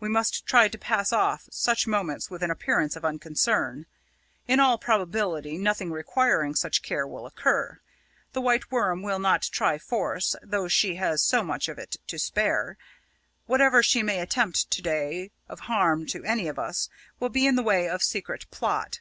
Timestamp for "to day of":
14.70-15.60